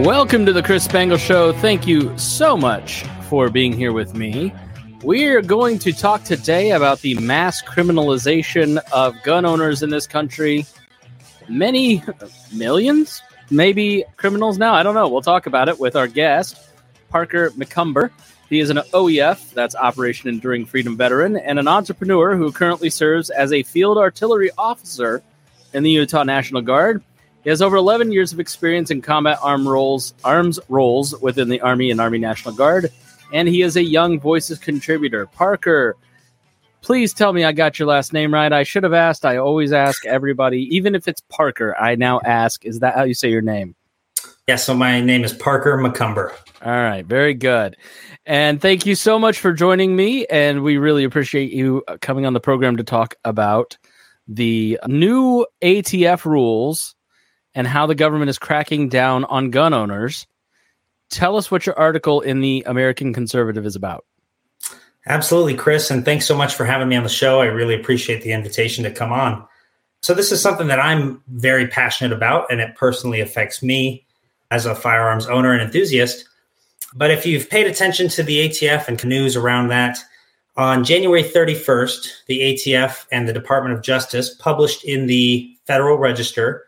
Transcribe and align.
Welcome 0.00 0.46
to 0.46 0.54
the 0.54 0.62
Chris 0.62 0.84
Spangle 0.84 1.18
Show. 1.18 1.52
Thank 1.52 1.86
you 1.86 2.16
so 2.18 2.56
much 2.56 3.02
for 3.28 3.50
being 3.50 3.74
here 3.74 3.92
with 3.92 4.14
me. 4.14 4.52
We're 5.02 5.42
going 5.42 5.78
to 5.80 5.92
talk 5.92 6.24
today 6.24 6.70
about 6.70 7.00
the 7.02 7.14
mass 7.16 7.62
criminalization 7.62 8.78
of 8.90 9.14
gun 9.22 9.44
owners 9.44 9.82
in 9.82 9.90
this 9.90 10.06
country. 10.06 10.64
Many 11.46 12.02
millions, 12.52 13.22
maybe 13.50 14.02
criminals 14.16 14.56
now. 14.56 14.72
I 14.72 14.82
don't 14.82 14.94
know. 14.94 15.08
We'll 15.08 15.20
talk 15.20 15.46
about 15.46 15.68
it 15.68 15.78
with 15.78 15.94
our 15.94 16.08
guest, 16.08 16.58
Parker 17.10 17.50
McCumber. 17.50 18.10
He 18.48 18.60
is 18.60 18.70
an 18.70 18.78
OEF, 18.78 19.52
that's 19.52 19.76
Operation 19.76 20.30
Enduring 20.30 20.64
Freedom 20.64 20.96
veteran, 20.96 21.36
and 21.36 21.58
an 21.58 21.68
entrepreneur 21.68 22.34
who 22.34 22.50
currently 22.50 22.88
serves 22.88 23.28
as 23.28 23.52
a 23.52 23.62
field 23.62 23.98
artillery 23.98 24.50
officer 24.56 25.22
in 25.74 25.82
the 25.82 25.90
Utah 25.90 26.24
National 26.24 26.62
Guard. 26.62 27.04
He 27.42 27.50
has 27.50 27.60
over 27.60 27.76
11 27.76 28.12
years 28.12 28.32
of 28.32 28.38
experience 28.38 28.90
in 28.90 29.02
combat 29.02 29.38
arm 29.42 29.66
roles, 29.66 30.14
arms 30.22 30.60
roles 30.68 31.20
within 31.20 31.48
the 31.48 31.60
Army 31.60 31.90
and 31.90 32.00
Army 32.00 32.18
National 32.18 32.54
Guard, 32.54 32.90
and 33.32 33.48
he 33.48 33.62
is 33.62 33.76
a 33.76 33.82
Young 33.82 34.20
Voices 34.20 34.58
contributor. 34.58 35.26
Parker, 35.26 35.96
please 36.82 37.12
tell 37.12 37.32
me 37.32 37.44
I 37.44 37.50
got 37.50 37.78
your 37.80 37.88
last 37.88 38.12
name 38.12 38.32
right. 38.32 38.52
I 38.52 38.62
should 38.62 38.84
have 38.84 38.92
asked. 38.92 39.24
I 39.24 39.38
always 39.38 39.72
ask 39.72 40.06
everybody, 40.06 40.68
even 40.74 40.94
if 40.94 41.08
it's 41.08 41.20
Parker, 41.28 41.76
I 41.76 41.96
now 41.96 42.20
ask, 42.24 42.64
is 42.64 42.78
that 42.78 42.94
how 42.94 43.02
you 43.02 43.14
say 43.14 43.30
your 43.30 43.42
name? 43.42 43.74
Yeah, 44.46 44.56
so 44.56 44.74
my 44.74 45.00
name 45.00 45.24
is 45.24 45.32
Parker 45.32 45.76
McCumber. 45.78 46.32
All 46.64 46.70
right, 46.70 47.04
very 47.04 47.34
good. 47.34 47.76
And 48.24 48.60
thank 48.60 48.86
you 48.86 48.94
so 48.94 49.18
much 49.18 49.40
for 49.40 49.52
joining 49.52 49.96
me. 49.96 50.26
And 50.26 50.62
we 50.62 50.76
really 50.76 51.02
appreciate 51.02 51.52
you 51.52 51.82
uh, 51.88 51.96
coming 52.00 52.24
on 52.24 52.34
the 52.34 52.40
program 52.40 52.76
to 52.76 52.84
talk 52.84 53.14
about 53.24 53.78
the 54.28 54.78
new 54.86 55.44
ATF 55.62 56.24
rules 56.24 56.94
and 57.54 57.66
how 57.66 57.86
the 57.86 57.94
government 57.94 58.30
is 58.30 58.38
cracking 58.38 58.88
down 58.88 59.24
on 59.24 59.50
gun 59.50 59.74
owners. 59.74 60.26
Tell 61.10 61.36
us 61.36 61.50
what 61.50 61.66
your 61.66 61.78
article 61.78 62.20
in 62.20 62.40
the 62.40 62.62
American 62.66 63.12
Conservative 63.12 63.66
is 63.66 63.76
about. 63.76 64.04
Absolutely, 65.06 65.54
Chris. 65.54 65.90
And 65.90 66.04
thanks 66.04 66.26
so 66.26 66.36
much 66.36 66.54
for 66.54 66.64
having 66.64 66.88
me 66.88 66.96
on 66.96 67.02
the 67.02 67.08
show. 67.08 67.40
I 67.40 67.46
really 67.46 67.74
appreciate 67.74 68.22
the 68.22 68.32
invitation 68.32 68.84
to 68.84 68.90
come 68.90 69.12
on. 69.12 69.46
So, 70.00 70.14
this 70.14 70.32
is 70.32 70.40
something 70.40 70.68
that 70.68 70.80
I'm 70.80 71.22
very 71.28 71.66
passionate 71.66 72.12
about, 72.12 72.50
and 72.50 72.60
it 72.60 72.74
personally 72.76 73.20
affects 73.20 73.62
me 73.62 74.04
as 74.50 74.66
a 74.66 74.74
firearms 74.74 75.26
owner 75.26 75.52
and 75.52 75.62
enthusiast. 75.62 76.26
But 76.94 77.10
if 77.10 77.24
you've 77.24 77.48
paid 77.48 77.66
attention 77.66 78.08
to 78.10 78.22
the 78.22 78.48
ATF 78.48 78.88
and 78.88 79.04
news 79.04 79.36
around 79.36 79.68
that, 79.68 79.98
on 80.56 80.84
January 80.84 81.22
31st, 81.22 82.26
the 82.26 82.40
ATF 82.40 83.06
and 83.10 83.26
the 83.26 83.32
Department 83.32 83.74
of 83.74 83.82
Justice 83.82 84.34
published 84.34 84.84
in 84.84 85.06
the 85.06 85.56
Federal 85.66 85.96
Register 85.96 86.66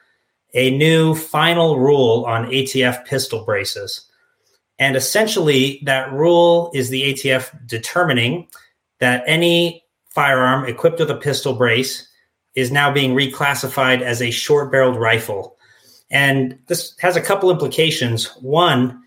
a 0.54 0.70
new 0.76 1.14
final 1.14 1.78
rule 1.78 2.24
on 2.26 2.46
ATF 2.46 3.04
pistol 3.04 3.44
braces. 3.44 4.06
And 4.78 4.96
essentially, 4.96 5.80
that 5.84 6.12
rule 6.12 6.70
is 6.74 6.88
the 6.88 7.12
ATF 7.12 7.66
determining 7.66 8.48
that 9.00 9.22
any 9.26 9.84
firearm 10.10 10.64
equipped 10.64 11.00
with 11.00 11.10
a 11.10 11.16
pistol 11.16 11.54
brace 11.54 12.08
is 12.54 12.70
now 12.70 12.90
being 12.90 13.14
reclassified 13.14 14.00
as 14.00 14.22
a 14.22 14.30
short 14.30 14.70
barreled 14.70 14.96
rifle. 14.96 15.56
And 16.10 16.58
this 16.68 16.94
has 17.00 17.16
a 17.16 17.20
couple 17.20 17.50
implications. 17.50 18.26
One, 18.36 19.02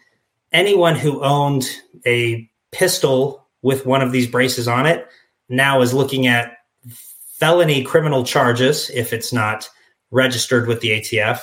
anyone 0.51 0.95
who 0.95 1.23
owned 1.23 1.65
a 2.05 2.49
pistol 2.71 3.47
with 3.61 3.85
one 3.85 4.01
of 4.01 4.11
these 4.11 4.27
braces 4.27 4.67
on 4.67 4.85
it 4.85 5.07
now 5.49 5.81
is 5.81 5.93
looking 5.93 6.27
at 6.27 6.57
felony 7.37 7.83
criminal 7.83 8.23
charges 8.23 8.89
if 8.89 9.13
it's 9.13 9.31
not 9.31 9.69
registered 10.11 10.67
with 10.67 10.81
the 10.81 10.89
ATF. 10.89 11.41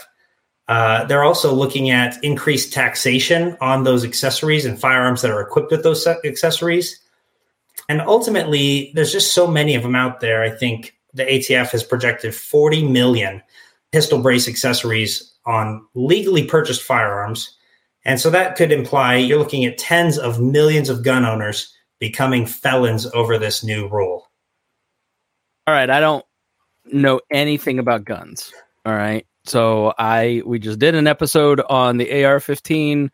Uh, 0.67 1.05
they're 1.05 1.25
also 1.25 1.53
looking 1.53 1.91
at 1.91 2.23
increased 2.25 2.73
taxation 2.73 3.56
on 3.61 3.84
those 3.84 4.05
accessories 4.05 4.65
and 4.65 4.81
firearms 4.81 5.21
that 5.23 5.31
are 5.31 5.41
equipped 5.41 5.71
with 5.71 5.83
those 5.83 6.06
accessories. 6.06 7.01
And 7.89 8.01
ultimately, 8.01 8.93
there's 8.95 9.12
just 9.12 9.34
so 9.34 9.47
many 9.47 9.75
of 9.75 9.83
them 9.83 9.94
out 9.94 10.21
there. 10.21 10.43
I 10.43 10.50
think 10.50 10.97
the 11.12 11.25
ATF 11.25 11.71
has 11.71 11.83
projected 11.83 12.34
40 12.34 12.88
million 12.88 13.43
pistol 13.93 14.21
brace 14.21 14.49
accessories 14.49 15.34
on 15.47 15.87
legally 15.94 16.44
purchased 16.44 16.83
firearms. 16.83 17.56
And 18.05 18.19
so 18.21 18.31
that 18.31 18.56
could 18.56 18.72
imply 18.72 19.17
you're 19.17 19.38
looking 19.38 19.65
at 19.65 19.78
tens 19.78 20.19
of 20.19 20.41
millions 20.41 20.88
of 20.88 21.03
gun 21.03 21.25
owners 21.25 21.72
becoming 22.00 22.47
felons 22.47 23.06
over 23.15 23.38
this 23.38 23.62
new 23.62 23.88
rule. 23.88 24.31
All 25.67 25.75
right. 25.75 25.88
I 25.88 26.00
don't 26.00 26.25
know 26.87 27.21
anything 27.31 27.78
about 27.78 28.05
guns. 28.05 28.53
All 28.84 28.95
right. 28.95 29.27
So 29.45 29.93
I 29.99 30.43
we 30.45 30.59
just 30.59 30.78
did 30.78 30.95
an 30.95 31.06
episode 31.06 31.61
on 31.69 31.97
the 31.99 32.25
AR-15 32.25 33.11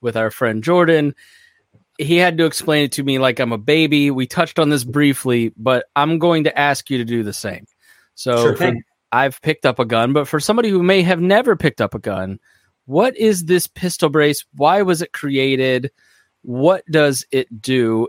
with 0.00 0.16
our 0.16 0.30
friend 0.30 0.62
Jordan. 0.62 1.14
He 1.98 2.16
had 2.16 2.38
to 2.38 2.46
explain 2.46 2.84
it 2.84 2.92
to 2.92 3.02
me 3.02 3.18
like 3.18 3.38
I'm 3.38 3.52
a 3.52 3.58
baby. 3.58 4.10
We 4.10 4.26
touched 4.26 4.58
on 4.58 4.70
this 4.70 4.84
briefly, 4.84 5.52
but 5.56 5.86
I'm 5.94 6.18
going 6.18 6.44
to 6.44 6.58
ask 6.58 6.88
you 6.90 6.98
to 6.98 7.04
do 7.04 7.22
the 7.22 7.32
same. 7.32 7.66
So 8.14 8.36
Sure 8.36 8.56
for- 8.56 8.74
I've 9.12 9.40
picked 9.42 9.66
up 9.66 9.78
a 9.78 9.84
gun, 9.84 10.12
but 10.14 10.26
for 10.26 10.40
somebody 10.40 10.70
who 10.70 10.82
may 10.82 11.02
have 11.02 11.20
never 11.20 11.54
picked 11.54 11.82
up 11.82 11.94
a 11.94 11.98
gun, 11.98 12.40
what 12.86 13.16
is 13.16 13.44
this 13.44 13.66
pistol 13.66 14.08
brace? 14.08 14.44
Why 14.54 14.82
was 14.82 15.02
it 15.02 15.12
created? 15.12 15.90
What 16.42 16.84
does 16.90 17.26
it 17.30 17.60
do? 17.60 18.08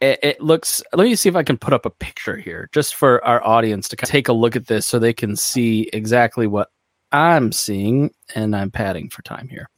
It, 0.00 0.18
it 0.22 0.40
looks. 0.40 0.82
Let 0.92 1.04
me 1.04 1.14
see 1.14 1.28
if 1.28 1.36
I 1.36 1.42
can 1.42 1.56
put 1.56 1.72
up 1.72 1.86
a 1.86 1.90
picture 1.90 2.36
here, 2.36 2.68
just 2.72 2.94
for 2.94 3.24
our 3.24 3.44
audience 3.44 3.88
to 3.88 3.96
kind 3.96 4.08
of 4.08 4.12
take 4.12 4.28
a 4.28 4.32
look 4.32 4.56
at 4.56 4.66
this, 4.66 4.86
so 4.86 4.98
they 4.98 5.12
can 5.12 5.36
see 5.36 5.88
exactly 5.92 6.46
what 6.46 6.70
I'm 7.12 7.52
seeing. 7.52 8.10
And 8.34 8.54
I'm 8.54 8.70
padding 8.70 9.08
for 9.08 9.22
time 9.22 9.48
here. 9.48 9.70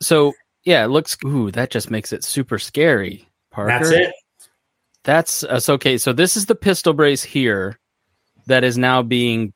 So 0.00 0.32
yeah, 0.64 0.84
it 0.84 0.88
looks. 0.88 1.16
Ooh, 1.24 1.50
that 1.50 1.70
just 1.70 1.90
makes 1.90 2.12
it 2.12 2.24
super 2.24 2.58
scary. 2.58 3.28
Parker. 3.50 3.72
That's 3.72 3.90
it. 3.90 4.14
That's 5.04 5.44
uh, 5.44 5.58
so 5.60 5.74
okay. 5.74 5.98
So 5.98 6.12
this 6.12 6.36
is 6.36 6.46
the 6.46 6.54
pistol 6.54 6.92
brace 6.92 7.22
here 7.22 7.78
that 8.46 8.64
is 8.64 8.78
now 8.78 9.02
being 9.02 9.52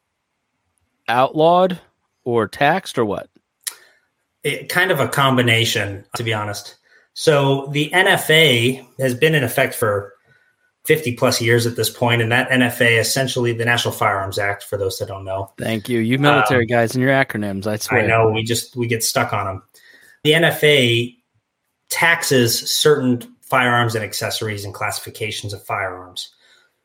outlawed 1.09 1.79
or 2.25 2.49
taxed 2.49 2.99
or 2.99 3.05
what? 3.05 3.29
it, 4.43 4.69
kind 4.69 4.91
of 4.91 5.01
a 5.01 5.09
combination, 5.09 6.05
to 6.17 6.25
be 6.25 6.35
honest. 6.35 6.77
So 7.15 7.67
the 7.73 7.91
NFA 7.91 8.87
has 8.99 9.15
been 9.15 9.34
in 9.34 9.45
effect 9.45 9.75
for 9.75 10.15
50 10.84 11.15
plus 11.15 11.41
years 11.41 11.67
at 11.67 11.77
this 11.77 11.91
point, 11.91 12.23
and 12.23 12.33
that 12.33 12.49
NFA 12.50 12.99
essentially 12.99 13.53
the 13.53 13.65
National 13.65 13.93
Firearms 13.93 14.39
Act. 14.39 14.65
For 14.65 14.77
those 14.77 14.99
that 14.99 15.09
don't 15.09 15.25
know, 15.25 15.53
Thank 15.59 15.89
you, 15.89 16.00
you 16.00 16.19
military 16.19 16.67
guys 16.67 16.95
and 16.95 17.03
your 17.03 17.12
acronyms. 17.12 17.67
I 17.67 17.77
swear. 17.77 18.00
Um, 18.00 18.05
I 18.05 18.09
know 18.09 18.31
we 18.31 18.43
just 18.43 18.75
we 18.75 18.87
get 18.87 19.05
stuck 19.05 19.33
on 19.33 19.47
them. 19.47 19.62
The 20.25 20.33
NFA 20.33 21.17
taxes 21.89 22.75
certain 22.75 23.23
firearms 23.43 23.94
and 23.94 24.03
accessories 24.03 24.65
and 24.65 24.75
classifications 24.75 25.53
of 25.53 25.62
firearms. 25.65 26.34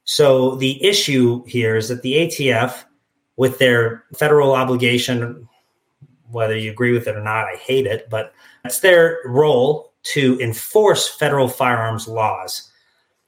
So 0.04 0.56
the 0.56 0.84
issue 0.84 1.44
here 1.46 1.76
is 1.76 1.90
that 1.90 2.02
the 2.02 2.14
ATF, 2.14 2.84
with 3.36 3.58
their 3.58 4.04
federal 4.16 4.54
obligation, 4.54 5.48
whether 6.30 6.58
you 6.58 6.72
agree 6.72 6.92
with 6.92 7.08
it 7.08 7.16
or 7.16 7.24
not, 7.24 7.46
I 7.46 7.56
hate 7.56 7.88
it, 7.88 8.10
but 8.10 8.34
it's 8.66 8.82
their 8.82 9.20
role 9.26 9.94
to 10.14 10.40
enforce 10.40 11.08
federal 11.08 11.48
firearms 11.48 12.08
laws. 12.08 12.72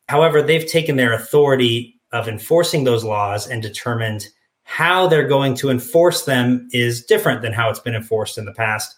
However, 0.08 0.42
they've 0.42 0.66
taken 0.66 0.96
their 0.96 1.14
authority 1.14 2.00
of 2.12 2.28
enforcing 2.28 2.84
those 2.84 3.04
laws 3.04 3.48
and 3.48 3.62
determined 3.62 4.28
how 4.64 5.08
they're 5.08 5.28
going 5.28 5.56
to 5.56 5.70
enforce 5.70 6.26
them 6.26 6.68
is 6.72 7.04
different 7.06 7.42
than 7.42 7.54
how 7.54 7.70
it's 7.70 7.80
been 7.80 7.96
enforced 7.96 8.38
in 8.38 8.46
the 8.46 8.54
past. 8.54 8.96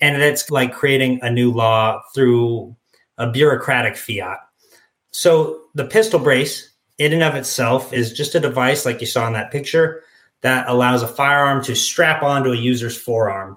And 0.00 0.20
it's 0.20 0.50
like 0.50 0.74
creating 0.74 1.20
a 1.22 1.30
new 1.30 1.52
law 1.52 2.02
through 2.14 2.76
a 3.18 3.30
bureaucratic 3.30 3.96
fiat. 3.96 4.38
So 5.12 5.62
the 5.74 5.84
pistol 5.84 6.18
brace, 6.18 6.72
in 6.98 7.12
and 7.12 7.22
of 7.22 7.34
itself, 7.34 7.92
is 7.92 8.12
just 8.12 8.34
a 8.34 8.40
device 8.40 8.84
like 8.84 9.00
you 9.00 9.06
saw 9.06 9.26
in 9.26 9.32
that 9.34 9.52
picture 9.52 10.02
that 10.40 10.68
allows 10.68 11.02
a 11.02 11.08
firearm 11.08 11.62
to 11.64 11.76
strap 11.76 12.22
onto 12.22 12.50
a 12.50 12.56
user's 12.56 12.96
forearm. 12.96 13.56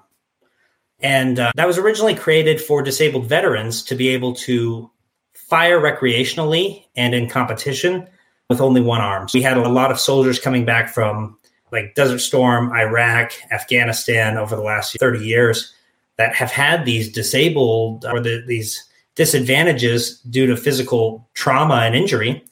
And 1.00 1.38
uh, 1.38 1.52
that 1.56 1.66
was 1.66 1.78
originally 1.78 2.14
created 2.14 2.60
for 2.60 2.82
disabled 2.82 3.26
veterans 3.26 3.82
to 3.84 3.94
be 3.94 4.08
able 4.08 4.34
to 4.36 4.90
fire 5.34 5.80
recreationally 5.80 6.84
and 6.96 7.14
in 7.14 7.28
competition 7.28 8.08
with 8.48 8.60
only 8.60 8.80
one 8.80 9.00
arm. 9.00 9.28
So 9.28 9.38
we 9.38 9.42
had 9.42 9.56
a 9.56 9.68
lot 9.68 9.90
of 9.90 10.00
soldiers 10.00 10.38
coming 10.38 10.64
back 10.64 10.88
from 10.88 11.38
like 11.72 11.94
Desert 11.94 12.20
Storm, 12.20 12.72
Iraq, 12.72 13.32
Afghanistan 13.50 14.38
over 14.38 14.56
the 14.56 14.62
last 14.62 14.98
30 14.98 15.24
years 15.24 15.72
that 16.16 16.34
have 16.34 16.50
had 16.50 16.84
these 16.84 17.12
disabled 17.12 18.04
or 18.04 18.20
the, 18.20 18.42
these 18.46 18.82
disadvantages 19.16 20.20
due 20.20 20.46
to 20.46 20.56
physical 20.56 21.28
trauma 21.34 21.76
and 21.76 21.94
injury. 21.94 22.42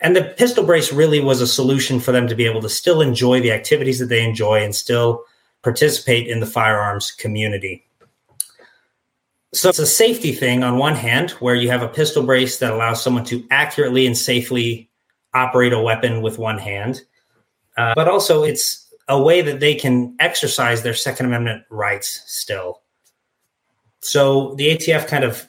And 0.00 0.14
the 0.14 0.24
pistol 0.24 0.64
brace 0.64 0.92
really 0.92 1.20
was 1.20 1.40
a 1.40 1.46
solution 1.46 2.00
for 2.00 2.12
them 2.12 2.28
to 2.28 2.34
be 2.34 2.46
able 2.46 2.62
to 2.62 2.68
still 2.68 3.00
enjoy 3.00 3.40
the 3.40 3.52
activities 3.52 3.98
that 3.98 4.06
they 4.06 4.24
enjoy 4.24 4.62
and 4.62 4.74
still 4.74 5.24
participate 5.62 6.26
in 6.26 6.40
the 6.40 6.46
firearms 6.46 7.10
community. 7.10 7.84
So 9.52 9.68
it's 9.68 9.78
a 9.78 9.86
safety 9.86 10.32
thing 10.32 10.62
on 10.62 10.78
one 10.78 10.94
hand, 10.94 11.30
where 11.32 11.56
you 11.56 11.68
have 11.70 11.82
a 11.82 11.88
pistol 11.88 12.22
brace 12.22 12.58
that 12.58 12.72
allows 12.72 13.02
someone 13.02 13.24
to 13.24 13.44
accurately 13.50 14.06
and 14.06 14.16
safely 14.16 14.88
operate 15.34 15.72
a 15.72 15.80
weapon 15.80 16.22
with 16.22 16.38
one 16.38 16.58
hand. 16.58 17.02
Uh, 17.76 17.92
but 17.94 18.08
also, 18.08 18.44
it's 18.44 18.86
a 19.08 19.20
way 19.20 19.42
that 19.42 19.58
they 19.58 19.74
can 19.74 20.14
exercise 20.20 20.82
their 20.82 20.94
Second 20.94 21.26
Amendment 21.26 21.64
rights 21.68 22.22
still. 22.26 22.82
So 24.00 24.54
the 24.54 24.76
ATF 24.76 25.08
kind 25.08 25.24
of 25.24 25.46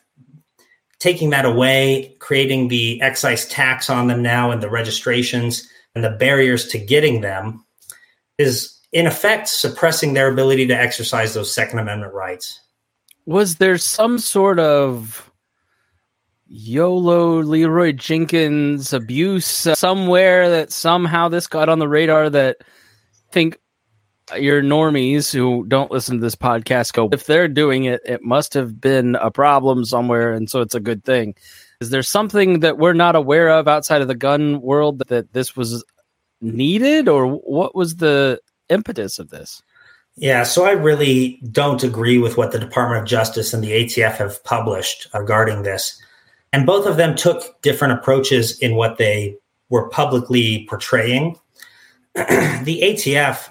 taking 1.00 1.30
that 1.32 1.46
away, 1.46 2.16
creating 2.20 2.68
the 2.68 3.02
excise 3.02 3.48
tax 3.48 3.90
on 3.90 4.08
them 4.08 4.22
now 4.22 4.52
and 4.52 4.62
the 4.62 4.70
registrations 4.70 5.68
and 5.96 6.04
the 6.04 6.10
barriers 6.10 6.68
to 6.68 6.78
getting 6.78 7.22
them 7.22 7.64
is 8.38 8.78
in 8.92 9.08
effect 9.08 9.48
suppressing 9.48 10.14
their 10.14 10.32
ability 10.32 10.68
to 10.68 10.76
exercise 10.76 11.34
those 11.34 11.54
Second 11.54 11.80
Amendment 11.80 12.14
rights. 12.14 12.60
Was 13.26 13.56
there 13.56 13.78
some 13.78 14.20
sort 14.20 14.60
of 14.60 15.32
YOLO 16.48 17.42
Leroy 17.42 17.94
Jenkins 17.94 18.92
abuse 18.92 19.46
somewhere 19.46 20.50
that 20.50 20.72
somehow 20.72 21.30
this 21.30 21.48
got 21.48 21.70
on 21.70 21.80
the 21.80 21.88
radar 21.88 22.30
that 22.30 22.58
I 22.62 23.32
think 23.32 23.58
your 24.38 24.62
normies 24.62 25.34
who 25.34 25.66
don't 25.68 25.92
listen 25.92 26.18
to 26.18 26.22
this 26.22 26.36
podcast 26.36 26.94
go, 26.94 27.10
if 27.12 27.26
they're 27.26 27.48
doing 27.48 27.86
it, 27.86 28.02
it 28.06 28.22
must 28.24 28.54
have 28.54 28.82
been 28.82 29.16
a 29.16 29.32
problem 29.32 29.86
somewhere. 29.86 30.34
And 30.34 30.50
so 30.50 30.62
it's 30.62 30.76
a 30.76 30.82
good 30.82 31.06
thing. 31.06 31.36
Is 31.80 31.90
there 31.90 32.04
something 32.04 32.60
that 32.60 32.78
we're 32.78 32.94
not 32.94 33.16
aware 33.16 33.50
of 33.50 33.68
outside 33.68 34.02
of 34.02 34.08
the 34.08 34.16
gun 34.16 34.62
world 34.62 35.04
that 35.08 35.34
this 35.34 35.56
was 35.56 35.84
needed, 36.42 37.08
or 37.08 37.28
what 37.28 37.76
was 37.76 37.96
the 37.98 38.40
impetus 38.72 39.20
of 39.20 39.30
this? 39.30 39.62
Yeah, 40.16 40.44
so 40.44 40.66
I 40.66 40.72
really 40.72 41.40
don't 41.52 41.84
agree 41.84 42.18
with 42.18 42.38
what 42.38 42.52
the 42.52 42.60
Department 42.60 43.02
of 43.02 43.08
Justice 43.08 43.54
and 43.54 43.64
the 43.64 43.72
ATF 43.72 44.18
have 44.18 44.44
published 44.44 45.08
regarding 45.14 45.64
this. 45.64 46.02
And 46.54 46.66
both 46.66 46.86
of 46.86 46.98
them 46.98 47.16
took 47.16 47.62
different 47.62 47.94
approaches 47.94 48.60
in 48.60 48.76
what 48.76 48.98
they 48.98 49.38
were 49.70 49.88
publicly 49.90 50.66
portraying. 50.70 51.38
the 52.16 52.82
ATF 52.84 53.50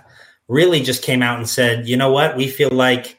really 0.48 0.82
just 0.82 1.02
came 1.02 1.22
out 1.22 1.38
and 1.38 1.48
said, 1.48 1.88
you 1.88 1.96
know 1.96 2.12
what, 2.12 2.36
we 2.36 2.46
feel 2.46 2.70
like 2.70 3.18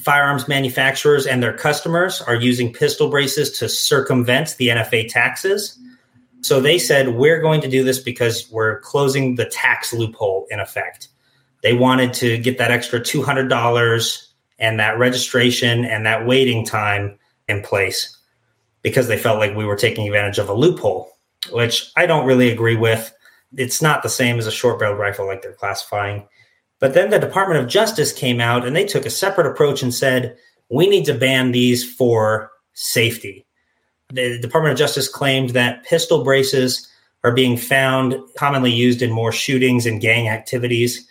firearms 0.00 0.48
manufacturers 0.48 1.26
and 1.26 1.42
their 1.42 1.56
customers 1.56 2.20
are 2.22 2.34
using 2.34 2.72
pistol 2.72 3.08
braces 3.08 3.56
to 3.58 3.68
circumvent 3.68 4.56
the 4.58 4.68
NFA 4.68 5.08
taxes. 5.08 5.78
So 6.44 6.60
they 6.60 6.78
said, 6.78 7.14
we're 7.14 7.40
going 7.40 7.60
to 7.62 7.68
do 7.68 7.82
this 7.82 7.98
because 7.98 8.50
we're 8.50 8.80
closing 8.80 9.36
the 9.36 9.46
tax 9.46 9.92
loophole 9.92 10.46
in 10.50 10.60
effect. 10.60 11.08
They 11.62 11.72
wanted 11.72 12.12
to 12.14 12.36
get 12.38 12.58
that 12.58 12.70
extra 12.70 13.00
$200 13.00 14.26
and 14.58 14.78
that 14.78 14.98
registration 14.98 15.84
and 15.84 16.04
that 16.04 16.26
waiting 16.26 16.64
time 16.64 17.18
in 17.48 17.62
place 17.62 18.16
because 18.82 19.08
they 19.08 19.16
felt 19.16 19.38
like 19.38 19.56
we 19.56 19.64
were 19.64 19.76
taking 19.76 20.06
advantage 20.06 20.38
of 20.38 20.48
a 20.48 20.54
loophole, 20.54 21.16
which 21.50 21.90
I 21.96 22.06
don't 22.06 22.26
really 22.26 22.50
agree 22.50 22.76
with 22.76 23.14
it's 23.56 23.82
not 23.82 24.02
the 24.02 24.08
same 24.08 24.38
as 24.38 24.46
a 24.46 24.52
short 24.52 24.78
barreled 24.78 24.98
rifle 24.98 25.26
like 25.26 25.42
they're 25.42 25.52
classifying. 25.52 26.26
But 26.80 26.94
then 26.94 27.10
the 27.10 27.18
Department 27.18 27.60
of 27.60 27.68
Justice 27.68 28.12
came 28.12 28.40
out 28.40 28.66
and 28.66 28.74
they 28.74 28.84
took 28.84 29.06
a 29.06 29.10
separate 29.10 29.46
approach 29.46 29.82
and 29.82 29.94
said, 29.94 30.36
we 30.68 30.88
need 30.88 31.04
to 31.06 31.14
ban 31.14 31.52
these 31.52 31.90
for 31.90 32.50
safety. 32.72 33.46
The 34.14 34.38
Department 34.40 34.72
of 34.72 34.78
Justice 34.78 35.08
claimed 35.08 35.50
that 35.50 35.84
pistol 35.84 36.24
braces 36.24 36.88
are 37.22 37.32
being 37.32 37.56
found 37.56 38.16
commonly 38.36 38.72
used 38.72 39.02
in 39.02 39.10
more 39.10 39.32
shootings 39.32 39.86
and 39.86 40.00
gang 40.00 40.28
activities. 40.28 41.08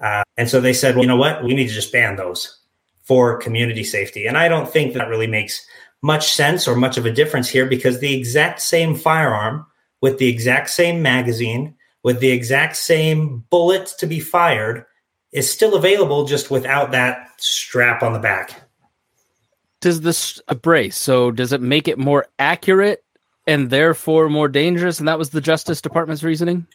Uh, 0.00 0.22
and 0.36 0.48
so 0.48 0.60
they 0.60 0.72
said, 0.72 0.94
well, 0.94 1.04
you 1.04 1.08
know 1.08 1.16
what? 1.16 1.42
We 1.42 1.54
need 1.54 1.68
to 1.68 1.74
just 1.74 1.92
ban 1.92 2.16
those 2.16 2.58
for 3.02 3.38
community 3.38 3.84
safety. 3.84 4.26
And 4.26 4.36
I 4.36 4.48
don't 4.48 4.70
think 4.70 4.94
that 4.94 5.08
really 5.08 5.26
makes 5.26 5.64
much 6.02 6.32
sense 6.32 6.68
or 6.68 6.76
much 6.76 6.96
of 6.96 7.06
a 7.06 7.12
difference 7.12 7.48
here 7.48 7.66
because 7.66 8.00
the 8.00 8.14
exact 8.14 8.60
same 8.60 8.94
firearm 8.94 9.66
with 10.00 10.18
the 10.18 10.28
exact 10.28 10.70
same 10.70 11.00
magazine 11.00 11.74
with 12.04 12.20
the 12.20 12.30
exact 12.30 12.76
same 12.76 13.42
bullet 13.50 13.92
to 13.98 14.06
be 14.06 14.20
fired 14.20 14.84
is 15.32 15.50
still 15.50 15.74
available 15.74 16.26
just 16.26 16.50
without 16.50 16.92
that 16.92 17.28
strap 17.38 18.04
on 18.04 18.12
the 18.12 18.20
back. 18.20 18.63
Does 19.84 20.00
this 20.00 20.40
a 20.48 20.54
brace? 20.54 20.96
So 20.96 21.30
does 21.30 21.52
it 21.52 21.60
make 21.60 21.88
it 21.88 21.98
more 21.98 22.26
accurate 22.38 23.04
and 23.46 23.68
therefore 23.68 24.30
more 24.30 24.48
dangerous? 24.48 24.98
And 24.98 25.06
that 25.06 25.18
was 25.18 25.28
the 25.28 25.42
Justice 25.42 25.82
Department's 25.82 26.22
reasoning? 26.22 26.66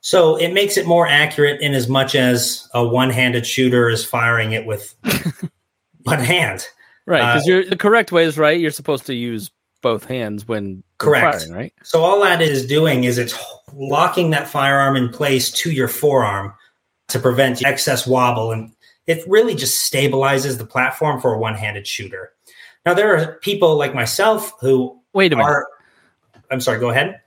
So 0.00 0.36
it 0.36 0.54
makes 0.54 0.78
it 0.78 0.86
more 0.86 1.06
accurate 1.06 1.60
in 1.60 1.74
as 1.74 1.86
much 1.86 2.14
as 2.14 2.66
a 2.72 2.82
one-handed 2.82 3.46
shooter 3.46 3.90
is 3.90 4.06
firing 4.06 4.52
it 4.52 4.64
with 4.64 4.94
one 6.04 6.20
hand. 6.20 6.66
Right, 7.04 7.34
because 7.34 7.46
uh, 7.46 7.68
the 7.68 7.76
correct 7.76 8.10
way 8.10 8.24
is 8.24 8.38
right. 8.38 8.58
You're 8.58 8.70
supposed 8.70 9.04
to 9.04 9.14
use 9.14 9.50
both 9.82 10.06
hands 10.06 10.48
when 10.48 10.82
correct, 10.96 11.40
firing, 11.42 11.52
right? 11.52 11.74
So 11.82 12.00
all 12.00 12.22
that 12.22 12.40
is 12.40 12.64
doing 12.64 13.04
is 13.04 13.18
it's 13.18 13.38
locking 13.74 14.30
that 14.30 14.48
firearm 14.48 14.96
in 14.96 15.10
place 15.10 15.50
to 15.50 15.70
your 15.70 15.88
forearm 15.88 16.54
to 17.08 17.18
prevent 17.18 17.62
excess 17.66 18.06
wobble, 18.06 18.50
and 18.50 18.72
it 19.06 19.26
really 19.26 19.54
just 19.54 19.90
stabilizes 19.90 20.58
the 20.58 20.66
platform 20.66 21.20
for 21.20 21.34
a 21.34 21.38
one-handed 21.38 21.86
shooter. 21.86 22.32
Now 22.86 22.94
there 22.94 23.16
are 23.16 23.34
people 23.40 23.76
like 23.76 23.94
myself 23.94 24.52
who 24.60 24.98
wait 25.12 25.32
a 25.32 25.36
minute. 25.36 25.48
Are, 25.48 25.66
I'm 26.50 26.60
sorry. 26.60 26.80
Go 26.80 26.90
ahead. 26.90 27.20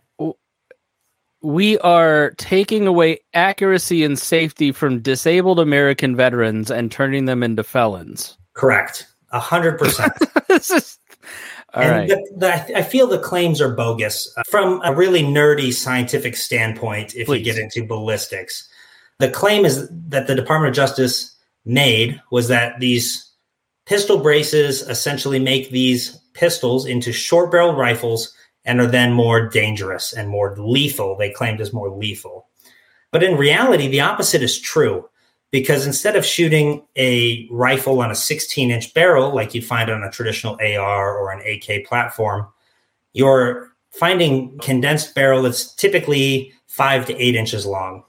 We 1.42 1.78
are 1.80 2.32
taking 2.38 2.88
away 2.88 3.20
accuracy 3.34 4.06
and 4.06 4.18
safety 4.18 4.72
from 4.72 5.02
disabled 5.02 5.60
American 5.60 6.16
veterans 6.16 6.72
and 6.72 6.90
turning 6.90 7.26
them 7.26 7.44
into 7.44 7.64
felons. 7.64 8.38
Correct. 8.54 9.08
A 9.32 9.40
hundred 9.40 9.78
percent. 9.78 10.14
All 11.74 11.82
and 11.82 11.92
right. 11.92 12.08
the, 12.08 12.34
the, 12.38 12.78
I 12.78 12.84
feel 12.84 13.08
the 13.08 13.18
claims 13.18 13.60
are 13.60 13.74
bogus 13.74 14.32
uh, 14.38 14.44
from 14.48 14.80
a 14.84 14.94
really 14.94 15.24
nerdy 15.24 15.74
scientific 15.74 16.36
standpoint. 16.36 17.16
If 17.16 17.26
Please. 17.26 17.40
you 17.40 17.46
get 17.46 17.58
into 17.58 17.86
ballistics, 17.86 18.70
the 19.18 19.30
claim 19.30 19.66
is 19.66 19.90
that 20.10 20.28
the 20.28 20.36
Department 20.36 20.70
of 20.70 20.76
Justice 20.76 21.33
made 21.66 22.22
was 22.32 22.48
that 22.48 22.80
these 22.80 23.32
pistol 23.86 24.20
braces 24.20 24.82
essentially 24.82 25.40
make 25.40 25.70
these 25.70 26.20
pistols 26.34 26.86
into 26.86 27.12
short 27.12 27.52
barreled 27.52 27.78
rifles 27.78 28.34
and 28.66 28.80
are 28.80 28.88
then 28.88 29.14
more 29.14 29.48
dangerous 29.48 30.14
and 30.14 30.30
more 30.30 30.56
lethal. 30.58 31.18
They 31.18 31.32
claimed 31.32 31.62
as 31.62 31.74
more 31.74 31.90
lethal. 31.90 32.48
But 33.12 33.24
in 33.24 33.38
reality, 33.38 33.88
the 33.88 34.02
opposite 34.02 34.42
is 34.42 34.60
true 34.60 35.08
because 35.52 35.86
instead 35.86 36.16
of 36.16 36.26
shooting 36.26 36.84
a 36.96 37.48
rifle 37.52 38.02
on 38.02 38.10
a 38.10 38.16
16 38.16 38.72
inch 38.72 38.94
barrel 38.94 39.36
like 39.36 39.54
you'd 39.54 39.66
find 39.66 39.90
on 39.90 40.04
a 40.04 40.10
traditional 40.10 40.58
AR 40.60 41.18
or 41.18 41.32
an 41.32 41.42
AK 41.42 41.86
platform, 41.86 42.48
you're 43.14 43.72
finding 43.92 44.58
condensed 44.60 45.14
barrel 45.14 45.44
that's 45.44 45.74
typically 45.76 46.52
five 46.66 47.06
to 47.06 47.16
eight 47.18 47.36
inches 47.36 47.66
long. 47.68 48.04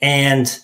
And 0.00 0.58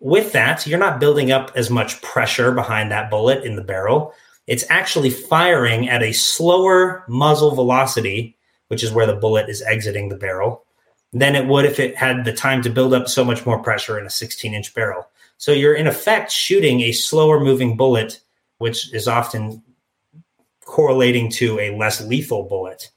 with 0.00 0.32
that, 0.32 0.66
you're 0.66 0.78
not 0.78 1.00
building 1.00 1.32
up 1.32 1.52
as 1.54 1.70
much 1.70 2.00
pressure 2.02 2.52
behind 2.52 2.90
that 2.90 3.10
bullet 3.10 3.44
in 3.44 3.56
the 3.56 3.64
barrel. 3.64 4.14
It's 4.46 4.64
actually 4.70 5.10
firing 5.10 5.88
at 5.88 6.02
a 6.02 6.12
slower 6.12 7.04
muzzle 7.08 7.54
velocity, 7.54 8.36
which 8.68 8.82
is 8.82 8.92
where 8.92 9.06
the 9.06 9.16
bullet 9.16 9.48
is 9.48 9.62
exiting 9.62 10.08
the 10.08 10.16
barrel, 10.16 10.64
than 11.12 11.34
it 11.34 11.46
would 11.46 11.64
if 11.64 11.80
it 11.80 11.96
had 11.96 12.24
the 12.24 12.32
time 12.32 12.62
to 12.62 12.70
build 12.70 12.94
up 12.94 13.08
so 13.08 13.24
much 13.24 13.44
more 13.44 13.62
pressure 13.62 13.98
in 13.98 14.06
a 14.06 14.10
16 14.10 14.54
inch 14.54 14.74
barrel. 14.74 15.08
So 15.36 15.52
you're 15.52 15.74
in 15.74 15.86
effect 15.86 16.30
shooting 16.32 16.80
a 16.80 16.92
slower 16.92 17.40
moving 17.40 17.76
bullet, 17.76 18.20
which 18.58 18.92
is 18.94 19.08
often 19.08 19.62
correlating 20.64 21.30
to 21.30 21.58
a 21.60 21.76
less 21.76 22.00
lethal 22.00 22.44
bullet. 22.44 22.90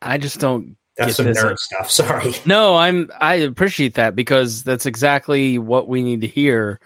I 0.00 0.18
just 0.18 0.40
don't. 0.40 0.76
That's 0.96 1.16
some 1.16 1.26
nerd 1.26 1.58
stuff. 1.58 1.90
Sorry. 1.90 2.34
No, 2.44 2.76
I'm. 2.76 3.10
I 3.20 3.34
appreciate 3.34 3.94
that 3.94 4.14
because 4.14 4.62
that's 4.62 4.86
exactly 4.86 5.58
what 5.58 5.88
we 5.88 6.02
need 6.02 6.20
to 6.20 6.26
hear. 6.26 6.80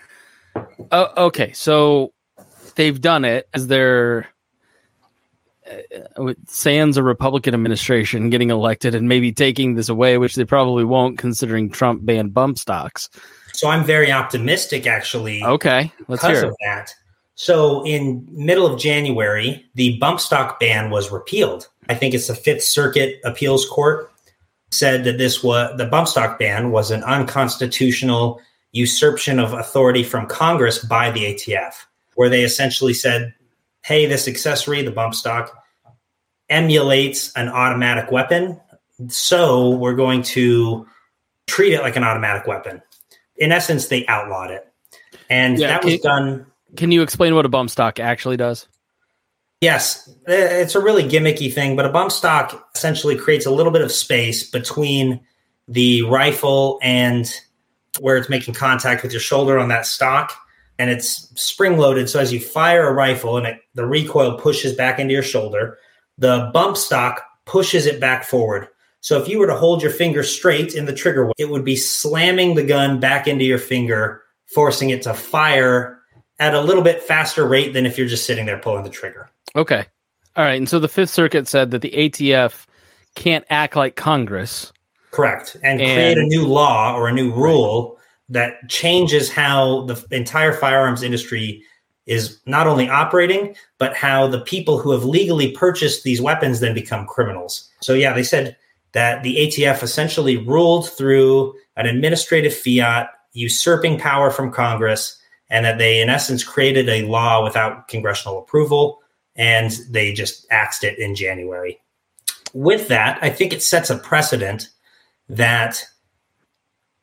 Uh, 0.90 1.08
okay, 1.16 1.52
so 1.52 2.12
they've 2.76 3.00
done 3.00 3.24
it 3.24 3.48
as 3.52 3.66
their 3.66 4.28
uh, 5.70 6.34
sans 6.46 6.96
a 6.96 7.02
Republican 7.02 7.54
administration 7.54 8.30
getting 8.30 8.50
elected 8.50 8.94
and 8.94 9.08
maybe 9.08 9.32
taking 9.32 9.74
this 9.74 9.88
away, 9.88 10.18
which 10.18 10.36
they 10.36 10.44
probably 10.44 10.84
won't, 10.84 11.18
considering 11.18 11.70
Trump 11.70 12.04
banned 12.04 12.32
bump 12.32 12.58
stocks. 12.58 13.08
So 13.52 13.68
I'm 13.68 13.84
very 13.84 14.12
optimistic, 14.12 14.86
actually. 14.86 15.42
Okay, 15.42 15.92
let's 16.08 16.22
because 16.22 16.40
hear 16.40 16.50
of 16.50 16.56
that. 16.64 16.94
So 17.36 17.84
in 17.86 18.26
middle 18.30 18.66
of 18.66 18.78
January, 18.78 19.64
the 19.74 19.98
bump 19.98 20.20
stock 20.20 20.58
ban 20.58 20.90
was 20.90 21.12
repealed. 21.12 21.68
I 21.88 21.94
think 21.94 22.14
it's 22.14 22.26
the 22.26 22.34
Fifth 22.34 22.64
Circuit 22.64 23.20
Appeals 23.24 23.66
Court 23.66 24.10
said 24.72 25.04
that 25.04 25.18
this 25.18 25.44
was 25.44 25.76
the 25.78 25.86
bump 25.86 26.08
stock 26.08 26.38
ban 26.38 26.72
was 26.72 26.90
an 26.90 27.04
unconstitutional 27.04 28.40
usurpation 28.72 29.38
of 29.38 29.52
authority 29.52 30.02
from 30.02 30.26
Congress 30.26 30.84
by 30.84 31.10
the 31.10 31.34
ATF, 31.34 31.74
where 32.14 32.28
they 32.28 32.42
essentially 32.42 32.92
said 32.92 33.32
hey, 33.86 34.04
this 34.04 34.26
accessory, 34.26 34.82
the 34.82 34.90
bump 34.90 35.14
stock, 35.14 35.62
emulates 36.50 37.32
an 37.36 37.48
automatic 37.48 38.10
weapon. 38.10 38.60
So 39.06 39.70
we're 39.70 39.94
going 39.94 40.22
to 40.22 40.88
treat 41.46 41.72
it 41.72 41.82
like 41.82 41.94
an 41.94 42.02
automatic 42.02 42.48
weapon. 42.48 42.82
In 43.36 43.52
essence, 43.52 43.86
they 43.86 44.04
outlawed 44.08 44.50
it. 44.50 44.72
And 45.30 45.56
yeah, 45.60 45.68
that 45.68 45.84
was 45.84 46.00
done. 46.00 46.46
Can 46.74 46.90
you 46.90 47.02
explain 47.02 47.34
what 47.34 47.46
a 47.46 47.48
bump 47.48 47.70
stock 47.70 48.00
actually 48.00 48.36
does? 48.36 48.66
Yes, 49.60 50.10
it's 50.26 50.74
a 50.74 50.80
really 50.80 51.04
gimmicky 51.04 51.52
thing, 51.52 51.76
but 51.76 51.86
a 51.86 51.90
bump 51.90 52.12
stock 52.12 52.68
essentially 52.74 53.16
creates 53.16 53.46
a 53.46 53.50
little 53.50 53.72
bit 53.72 53.82
of 53.82 53.90
space 53.90 54.48
between 54.50 55.20
the 55.68 56.02
rifle 56.02 56.78
and 56.82 57.32
where 58.00 58.16
it's 58.16 58.28
making 58.28 58.54
contact 58.54 59.02
with 59.02 59.12
your 59.12 59.20
shoulder 59.20 59.58
on 59.58 59.68
that 59.68 59.86
stock 59.86 60.36
and 60.78 60.90
it's 60.90 61.30
spring 61.40 61.78
loaded. 61.78 62.08
So 62.08 62.20
as 62.20 62.32
you 62.32 62.40
fire 62.40 62.86
a 62.86 62.92
rifle 62.92 63.38
and 63.38 63.46
it, 63.46 63.60
the 63.74 63.86
recoil 63.86 64.38
pushes 64.38 64.74
back 64.74 64.98
into 64.98 65.14
your 65.14 65.22
shoulder, 65.22 65.78
the 66.18 66.50
bump 66.52 66.76
stock 66.76 67.22
pushes 67.46 67.86
it 67.86 68.00
back 68.00 68.24
forward. 68.24 68.68
So 69.00 69.20
if 69.20 69.28
you 69.28 69.38
were 69.38 69.46
to 69.46 69.56
hold 69.56 69.82
your 69.82 69.92
finger 69.92 70.22
straight 70.22 70.74
in 70.74 70.84
the 70.84 70.92
trigger, 70.92 71.30
it 71.38 71.48
would 71.48 71.64
be 71.64 71.76
slamming 71.76 72.54
the 72.54 72.64
gun 72.64 73.00
back 73.00 73.26
into 73.26 73.44
your 73.44 73.58
finger, 73.58 74.22
forcing 74.46 74.90
it 74.90 75.02
to 75.02 75.14
fire 75.14 75.95
at 76.38 76.54
a 76.54 76.60
little 76.60 76.82
bit 76.82 77.02
faster 77.02 77.46
rate 77.46 77.72
than 77.72 77.86
if 77.86 77.96
you're 77.96 78.06
just 78.06 78.26
sitting 78.26 78.46
there 78.46 78.58
pulling 78.58 78.84
the 78.84 78.90
trigger. 78.90 79.30
Okay. 79.54 79.84
All 80.36 80.44
right. 80.44 80.58
And 80.58 80.68
so 80.68 80.78
the 80.78 80.88
Fifth 80.88 81.10
Circuit 81.10 81.48
said 81.48 81.70
that 81.70 81.82
the 81.82 81.90
ATF 81.90 82.66
can't 83.14 83.44
act 83.48 83.76
like 83.76 83.96
Congress. 83.96 84.72
Correct. 85.10 85.56
And, 85.62 85.80
and 85.80 85.94
create 85.94 86.18
a 86.18 86.26
new 86.26 86.46
law 86.46 86.94
or 86.94 87.08
a 87.08 87.12
new 87.12 87.32
rule 87.32 87.92
right. 87.94 88.02
that 88.28 88.68
changes 88.68 89.30
how 89.30 89.86
the 89.86 90.04
entire 90.10 90.52
firearms 90.52 91.02
industry 91.02 91.62
is 92.04 92.38
not 92.46 92.66
only 92.66 92.88
operating, 92.88 93.56
but 93.78 93.96
how 93.96 94.28
the 94.28 94.40
people 94.40 94.78
who 94.78 94.92
have 94.92 95.04
legally 95.04 95.50
purchased 95.52 96.04
these 96.04 96.20
weapons 96.20 96.60
then 96.60 96.74
become 96.74 97.06
criminals. 97.06 97.68
So, 97.80 97.94
yeah, 97.94 98.12
they 98.12 98.22
said 98.22 98.56
that 98.92 99.22
the 99.22 99.36
ATF 99.36 99.82
essentially 99.82 100.36
ruled 100.36 100.88
through 100.88 101.54
an 101.76 101.86
administrative 101.86 102.54
fiat 102.54 103.08
usurping 103.32 103.98
power 103.98 104.30
from 104.30 104.52
Congress, 104.52 105.20
and 105.50 105.64
that 105.64 105.78
they, 105.78 106.00
in 106.00 106.08
essence, 106.08 106.42
created 106.42 106.88
a 106.88 107.06
law 107.06 107.42
without 107.42 107.88
congressional 107.88 108.38
approval, 108.38 109.02
and 109.36 109.78
they 109.90 110.12
just 110.12 110.46
axed 110.50 110.82
it 110.84 110.98
in 110.98 111.14
January. 111.14 111.78
With 112.52 112.88
that, 112.88 113.18
I 113.22 113.30
think 113.30 113.52
it 113.52 113.62
sets 113.62 113.90
a 113.90 113.98
precedent 113.98 114.70
that 115.28 115.84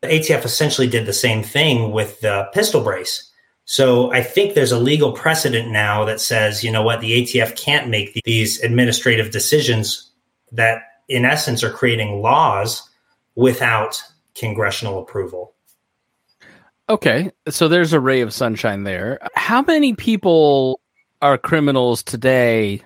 the 0.02 0.08
ATF 0.08 0.44
essentially 0.44 0.88
did 0.88 1.06
the 1.06 1.14
same 1.14 1.44
thing 1.44 1.92
with 1.92 2.20
the 2.22 2.50
pistol 2.54 2.82
brace. 2.82 3.30
So 3.66 4.12
I 4.12 4.22
think 4.22 4.54
there's 4.54 4.74
a 4.74 4.80
legal 4.80 5.14
precedent 5.14 5.72
now 5.72 6.04
that 6.04 6.20
says, 6.20 6.64
you 6.64 6.72
know 6.72 6.82
what, 6.82 7.00
the 7.00 7.24
ATF 7.24 7.56
can't 7.56 7.90
make 7.90 8.20
these 8.26 8.62
administrative 8.62 9.32
decisions 9.32 10.12
that, 10.52 10.82
in 11.08 11.24
essence, 11.24 11.64
are 11.64 11.72
creating 11.72 12.22
laws 12.22 12.90
without 13.36 14.02
congressional 14.36 15.00
approval. 15.00 15.54
Okay, 16.94 17.32
so 17.50 17.68
there's 17.68 17.92
a 17.92 18.00
ray 18.00 18.22
of 18.22 18.32
sunshine 18.32 18.84
there. 18.84 19.18
How 19.34 19.64
many 19.64 19.96
people 19.96 20.80
are 21.24 21.40
criminals 21.40 22.04
today? 22.04 22.84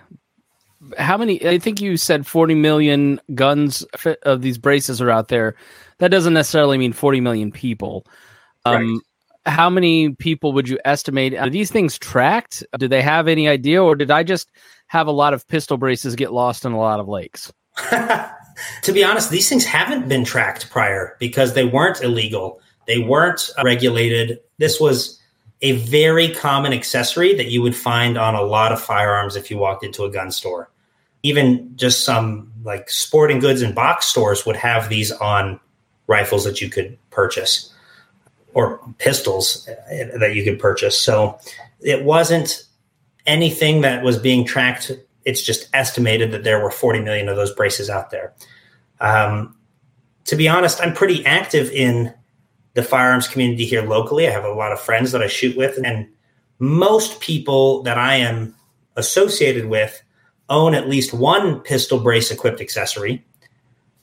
How 0.98 1.18
many? 1.18 1.46
I 1.46 1.60
think 1.60 1.82
you 1.82 1.98
said 1.98 2.26
40 2.26 2.56
million 2.56 3.20
guns 3.36 3.86
of 4.24 4.42
these 4.42 4.58
braces 4.58 5.02
are 5.02 5.10
out 5.10 5.28
there. 5.28 5.56
That 5.98 6.10
doesn't 6.10 6.34
necessarily 6.34 6.78
mean 6.78 6.94
40 6.94 7.20
million 7.20 7.52
people. 7.52 8.06
Um, 8.64 8.94
right. 9.46 9.54
How 9.54 9.70
many 9.70 10.16
people 10.16 10.54
would 10.54 10.70
you 10.70 10.80
estimate? 10.86 11.36
Are 11.36 11.50
these 11.50 11.70
things 11.70 12.00
tracked? 12.00 12.64
Do 12.80 12.88
they 12.88 13.02
have 13.02 13.28
any 13.28 13.50
idea, 13.50 13.84
or 13.84 13.94
did 13.94 14.10
I 14.10 14.24
just 14.24 14.50
have 14.88 15.08
a 15.08 15.12
lot 15.12 15.34
of 15.34 15.46
pistol 15.50 15.76
braces 15.76 16.16
get 16.16 16.32
lost 16.32 16.64
in 16.64 16.72
a 16.72 16.80
lot 16.80 17.02
of 17.02 17.10
lakes? 17.10 17.52
to 17.90 18.94
be 18.94 19.04
honest, 19.04 19.32
these 19.32 19.50
things 19.50 19.66
haven't 19.66 20.08
been 20.08 20.24
tracked 20.24 20.70
prior 20.70 21.18
because 21.20 21.56
they 21.56 21.66
weren't 21.66 22.02
illegal 22.02 22.62
they 22.88 23.00
weren't 23.00 23.50
regulated. 23.64 24.40
This 24.58 24.80
was 24.80 25.22
a 25.62 25.74
very 25.74 26.30
common 26.34 26.74
accessory 26.74 27.36
that 27.36 27.48
you 27.48 27.62
would 27.62 27.76
find 27.76 28.18
on 28.18 28.36
a 28.36 28.42
lot 28.42 28.72
of 28.72 28.82
firearms 28.82 29.36
if 29.36 29.52
you 29.52 29.58
walked 29.58 29.84
into 29.84 30.04
a 30.04 30.12
gun 30.12 30.32
store. 30.32 30.70
Even 31.24 31.76
just 31.76 32.06
some 32.06 32.52
like 32.64 32.90
sporting 32.90 33.40
goods 33.40 33.62
and 33.62 33.76
box 33.76 34.06
stores 34.06 34.46
would 34.46 34.56
have 34.56 34.90
these 34.90 35.12
on 35.12 35.60
rifles 36.08 36.46
that 36.46 36.62
you 36.62 36.70
could 36.70 36.98
purchase 37.10 37.74
or 38.54 38.80
pistols 38.98 39.68
uh, 39.68 40.18
that 40.20 40.36
you 40.36 40.44
could 40.44 40.60
purchase. 40.60 40.98
So 40.98 41.38
it 41.82 42.04
wasn't 42.04 42.64
anything 43.26 43.82
that 43.82 44.04
was 44.04 44.18
being 44.18 44.46
tracked. 44.46 44.92
It's 45.26 45.42
just 45.42 45.68
estimated 45.74 46.32
that 46.32 46.44
there 46.44 46.64
were 46.64 46.72
40 46.72 47.02
million 47.02 47.28
of 47.28 47.36
those 47.36 47.54
braces 47.54 47.90
out 47.90 48.12
there. 48.12 48.34
Um, 49.02 49.56
to 50.26 50.36
be 50.36 50.48
honest, 50.48 50.80
I'm 50.82 50.94
pretty 50.94 51.26
active 51.26 51.70
in 51.72 52.14
the 52.78 52.84
firearms 52.84 53.28
community 53.28 53.66
here 53.66 53.82
locally. 53.82 54.28
I 54.28 54.32
have 54.32 54.46
a 54.46 54.54
lot 54.54 54.72
of 54.72 54.80
friends 54.80 55.12
that 55.12 55.24
I 55.24 55.28
shoot 55.28 55.58
with, 55.58 55.80
and 55.84 56.08
most 56.60 57.20
people 57.22 57.82
that 57.82 57.98
I 57.98 58.18
am 58.18 58.54
associated 58.96 59.66
with 59.66 60.00
own 60.50 60.76
at 60.76 60.88
least 60.88 61.12
one 61.12 61.60
pistol 61.62 62.00
brace 62.00 62.30
equipped 62.30 62.62
accessory. 62.62 63.26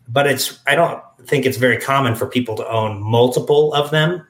But 0.09 0.27
it's 0.27 0.59
I 0.67 0.75
don't 0.75 1.01
think 1.25 1.47
it's 1.47 1.57
very 1.57 1.79
common 1.79 2.17
for 2.17 2.27
people 2.27 2.57
to 2.57 2.69
own 2.69 3.01
multiple 3.01 3.73
of 3.75 3.93
them. 3.93 4.27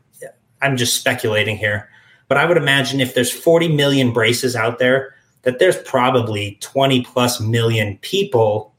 I'm 0.61 0.77
just 0.77 0.97
speculating 0.97 1.57
here. 1.57 1.89
But 2.29 2.37
I 2.37 2.45
would 2.45 2.59
imagine 2.59 3.01
if 3.01 3.15
there's 3.15 3.33
40 3.33 3.69
million 3.69 4.13
braces 4.13 4.55
out 4.55 4.79
there, 4.79 5.15
that 5.43 5.59
there's 5.59 5.81
probably 5.83 6.59
20 6.61 7.03
plus 7.03 7.41
million 7.41 7.97
people 8.03 8.75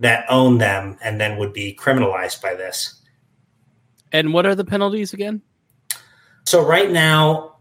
that 0.00 0.24
own 0.30 0.56
them 0.56 0.96
and 1.02 1.20
then 1.20 1.36
would 1.36 1.52
be 1.52 1.78
criminalized 1.78 2.40
by 2.40 2.54
this. 2.54 2.94
And 4.16 4.32
what 4.32 4.46
are 4.46 4.54
the 4.54 4.64
penalties 4.64 5.12
again? 5.12 5.42
So 6.46 6.64
right 6.64 6.90
now, 6.90 7.56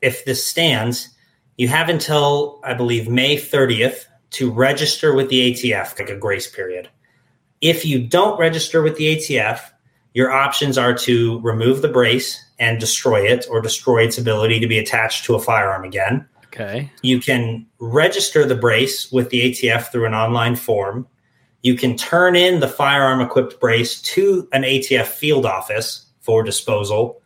if 0.00 0.24
this 0.24 0.46
stands, 0.46 1.08
you 1.56 1.66
have 1.66 1.88
until 1.88 2.60
I 2.62 2.74
believe 2.74 3.08
May 3.08 3.36
30th 3.36 4.04
to 4.30 4.52
register 4.52 5.12
with 5.12 5.28
the 5.28 5.52
ATF, 5.52 5.98
like 5.98 6.08
a 6.08 6.16
grace 6.16 6.48
period. 6.48 6.88
If 7.60 7.84
you 7.84 8.00
don't 8.00 8.38
register 8.38 8.80
with 8.80 8.96
the 8.96 9.16
ATF, 9.16 9.60
your 10.14 10.30
options 10.30 10.78
are 10.78 10.94
to 10.98 11.40
remove 11.40 11.82
the 11.82 11.88
brace 11.88 12.40
and 12.60 12.78
destroy 12.78 13.22
it 13.22 13.46
or 13.50 13.60
destroy 13.60 14.04
its 14.04 14.18
ability 14.18 14.60
to 14.60 14.68
be 14.68 14.78
attached 14.78 15.24
to 15.24 15.34
a 15.34 15.40
firearm 15.40 15.82
again. 15.82 16.28
Okay. 16.46 16.92
You 17.02 17.18
can 17.18 17.66
register 17.80 18.46
the 18.46 18.54
brace 18.54 19.10
with 19.10 19.30
the 19.30 19.50
ATF 19.50 19.90
through 19.90 20.06
an 20.06 20.14
online 20.14 20.54
form 20.54 21.08
you 21.62 21.74
can 21.76 21.96
turn 21.96 22.36
in 22.36 22.60
the 22.60 22.68
firearm 22.68 23.20
equipped 23.20 23.60
brace 23.60 24.02
to 24.02 24.48
an 24.52 24.62
ATF 24.62 25.06
field 25.06 25.46
office 25.46 26.06
for 26.20 26.42
disposal. 26.42 27.22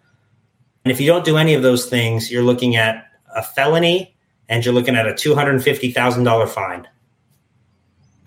And 0.85 0.93
if 0.93 1.01
you 1.01 1.07
don't 1.07 1.25
do 1.25 1.39
any 1.39 1.55
of 1.55 1.63
those 1.63 1.87
things, 1.87 2.31
you're 2.31 2.43
looking 2.43 2.77
at 2.77 3.11
a 3.35 3.43
felony 3.43 4.15
and 4.49 4.65
you're 4.65 4.75
looking 4.75 4.95
at 4.95 5.07
a 5.07 5.13
$250,000 5.13 6.49
fine. 6.49 6.87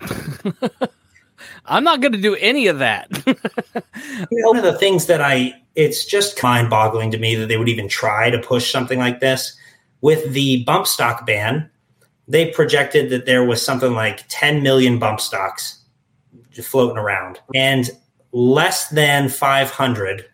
I'm 1.66 1.84
not 1.84 2.00
going 2.00 2.12
to 2.12 2.20
do 2.20 2.34
any 2.36 2.66
of 2.66 2.80
that. 2.80 3.08
One 4.30 4.56
of 4.56 4.64
the 4.64 4.76
things 4.78 5.06
that 5.06 5.20
I, 5.20 5.54
it's 5.76 6.04
just 6.04 6.42
mind 6.42 6.68
boggling 6.68 7.12
to 7.12 7.18
me 7.18 7.36
that 7.36 7.46
they 7.46 7.56
would 7.56 7.68
even 7.68 7.88
try 7.88 8.30
to 8.30 8.38
push 8.38 8.72
something 8.72 8.98
like 8.98 9.20
this. 9.20 9.56
With 10.00 10.32
the 10.32 10.64
bump 10.64 10.86
stock 10.86 11.24
ban, 11.26 11.70
they 12.26 12.50
projected 12.50 13.10
that 13.10 13.26
there 13.26 13.44
was 13.44 13.64
something 13.64 13.92
like 13.92 14.24
10 14.28 14.62
million 14.62 14.98
bump 14.98 15.20
stocks 15.20 15.79
floating 16.52 16.98
around. 16.98 17.40
And 17.54 17.90
less 18.32 18.88
than 18.90 19.28
500 19.28 20.26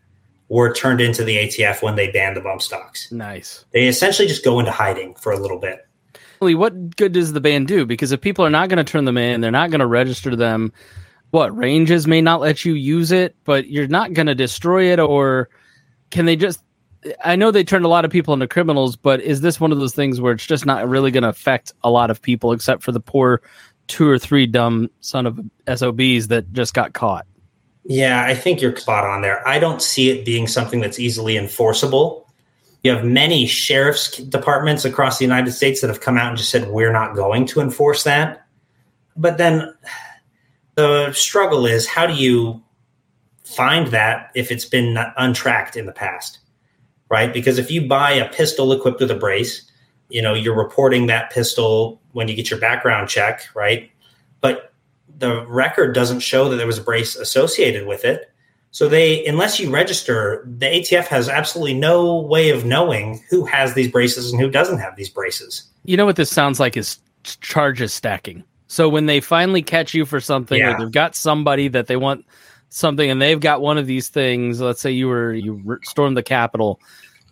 were 0.49 0.73
turned 0.73 1.01
into 1.01 1.25
the 1.25 1.37
ATF 1.37 1.83
when 1.83 1.97
they 1.97 2.11
banned 2.11 2.37
the 2.37 2.41
bump 2.41 2.63
stocks. 2.63 3.11
Nice. 3.11 3.65
They 3.73 3.87
essentially 3.87 4.29
just 4.29 4.45
go 4.45 4.61
into 4.61 4.71
hiding 4.71 5.15
for 5.17 5.33
a 5.33 5.39
little 5.39 5.59
bit. 5.59 5.87
What 6.39 6.97
good 6.97 7.13
does 7.13 7.33
the 7.33 7.41
ban 7.41 7.65
do? 7.65 7.87
Because 7.87 8.13
if 8.13 8.21
people 8.21 8.45
are 8.45 8.51
not 8.51 8.69
going 8.69 8.77
to 8.77 8.85
turn 8.85 9.07
them 9.07 9.17
in, 9.17 9.41
they're 9.41 9.51
not 9.51 9.71
going 9.71 9.81
to 9.81 9.87
register 9.87 10.37
them. 10.37 10.73
What 11.31 11.57
ranges 11.57 12.07
may 12.07 12.21
not 12.21 12.41
let 12.41 12.65
you 12.65 12.75
use 12.75 13.11
it, 13.11 13.35
but 13.45 13.69
you're 13.69 13.89
not 13.89 14.13
going 14.13 14.27
to 14.27 14.35
destroy 14.35 14.93
it, 14.93 15.01
or 15.01 15.49
can 16.11 16.27
they 16.27 16.37
just? 16.37 16.63
I 17.25 17.37
know 17.37 17.51
they 17.51 17.65
turned 17.65 17.85
a 17.85 17.89
lot 17.89 18.05
of 18.05 18.11
people 18.11 18.35
into 18.35 18.47
criminals, 18.47 18.97
but 18.97 19.21
is 19.21 19.41
this 19.41 19.59
one 19.59 19.73
of 19.73 19.79
those 19.79 19.95
things 19.95 20.21
where 20.21 20.33
it's 20.33 20.47
just 20.47 20.67
not 20.67 20.89
really 20.89 21.11
going 21.11 21.23
to 21.23 21.29
affect 21.29 21.73
a 21.83 21.91
lot 21.91 22.11
of 22.11 22.23
people, 22.23 22.53
except 22.53 22.83
for 22.83 22.93
the 22.93 23.01
poor 23.01 23.43
two 23.89 24.09
or 24.09 24.19
three 24.19 24.47
dumb 24.47 24.91
son 25.01 25.27
of 25.27 25.41
SOBs 25.73 26.29
that 26.29 26.53
just 26.53 26.75
got 26.75 26.93
caught. 26.93 27.27
Yeah, 27.85 28.25
I 28.25 28.35
think 28.35 28.61
you're 28.61 28.77
spot 28.77 29.05
on 29.05 29.23
there. 29.23 29.47
I 29.47 29.59
don't 29.59 29.81
see 29.81 30.11
it 30.11 30.25
being 30.25 30.47
something 30.49 30.81
that's 30.81 30.99
easily 30.99 31.37
enforceable. 31.37 32.29
You 32.83 32.93
have 32.93 33.05
many 33.05 33.47
sheriff's 33.47 34.17
departments 34.17 34.85
across 34.85 35.19
the 35.19 35.25
United 35.25 35.53
States 35.53 35.81
that 35.81 35.89
have 35.89 36.01
come 36.01 36.19
out 36.19 36.29
and 36.29 36.37
just 36.37 36.51
said, 36.51 36.69
we're 36.69 36.93
not 36.93 37.15
going 37.15 37.47
to 37.47 37.61
enforce 37.61 38.03
that. 38.05 38.47
But 39.17 39.39
then 39.39 39.73
the 40.75 41.13
struggle 41.13 41.67
is 41.67 41.87
how 41.87 42.07
do 42.07 42.15
you 42.15 42.63
find 43.45 43.89
that 43.89 44.31
if 44.35 44.51
it's 44.51 44.65
been 44.65 44.99
untracked 45.17 45.77
in 45.77 45.87
the 45.87 45.93
past? 45.93 46.41
Right? 47.09 47.33
Because 47.33 47.59
if 47.59 47.71
you 47.71 47.87
buy 47.87 48.13
a 48.13 48.29
pistol 48.29 48.73
equipped 48.73 49.01
with 49.01 49.13
a 49.13 49.17
brace, 49.17 49.71
you 50.09 50.23
know, 50.23 50.35
you're 50.35 50.57
reporting 50.57 51.07
that 51.07 51.31
pistol 51.31 52.01
when 52.17 52.29
you 52.29 52.35
get 52.35 52.51
your 52.51 52.59
background 52.59 53.11
check, 53.11 53.47
right? 53.55 53.91
But 54.41 54.73
the 55.19 55.47
record 55.47 55.95
doesn't 55.95 56.21
show 56.21 56.49
that 56.49 56.57
there 56.57 56.67
was 56.67 56.79
a 56.79 56.83
brace 56.83 57.15
associated 57.15 57.87
with 57.87 58.07
it. 58.07 58.33
So 58.71 58.89
they, 58.89 59.27
unless 59.27 59.61
you 59.61 59.71
register, 59.71 60.43
the 60.47 60.65
ATF 60.65 61.09
has 61.09 61.29
absolutely 61.29 61.75
no 61.75 62.17
way 62.23 62.49
of 62.49 62.65
knowing 62.65 63.23
who 63.29 63.45
has 63.45 63.75
these 63.75 63.91
braces 63.91 64.33
and 64.33 64.41
who 64.41 64.49
doesn't 64.49 64.79
have 64.79 64.97
these 64.97 65.11
braces. 65.11 65.65
You 65.85 65.99
know 65.99 66.07
what 66.07 66.17
this 66.17 66.31
sounds 66.31 66.59
like 66.59 66.75
is 66.75 66.99
charges 67.23 67.93
stacking. 67.93 68.43
So 68.67 68.89
when 68.89 69.05
they 69.05 69.21
finally 69.21 69.61
catch 69.61 69.93
you 69.93 70.07
for 70.07 70.19
something, 70.19 70.59
yeah. 70.59 70.75
or 70.75 70.79
they've 70.79 70.91
got 70.91 71.15
somebody 71.15 71.69
that 71.69 71.87
they 71.87 71.97
want 71.97 72.25
something, 72.71 73.11
and 73.11 73.21
they've 73.21 73.41
got 73.41 73.61
one 73.61 73.77
of 73.77 73.87
these 73.87 74.09
things. 74.09 74.59
Let's 74.59 74.81
say 74.81 74.91
you 74.91 75.09
were 75.09 75.35
you 75.35 75.79
stormed 75.83 76.17
the 76.17 76.23
Capitol, 76.23 76.81